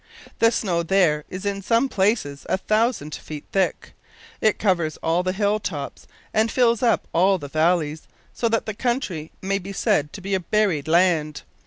The 0.39 0.51
snow 0.51 0.81
there 0.81 1.25
is 1.29 1.45
in 1.45 1.61
some 1.61 1.87
places 1.87 2.47
a 2.49 2.57
thousand 2.57 3.13
feet 3.13 3.45
thick! 3.51 3.93
It 4.41 4.57
covers 4.57 4.97
all 5.03 5.21
the 5.21 5.31
hill 5.31 5.59
tops 5.59 6.07
and 6.33 6.51
fills 6.51 6.81
up 6.81 7.07
all 7.13 7.37
the 7.37 7.47
valleys, 7.47 8.07
so 8.33 8.49
that 8.49 8.65
the 8.65 8.73
country 8.73 9.31
may 9.43 9.59
be 9.59 9.73
said 9.73 10.11
to 10.13 10.19
be 10.19 10.33
a 10.33 10.39
buried 10.39 10.87
land. 10.87 11.43